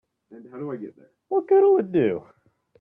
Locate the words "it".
1.77-1.91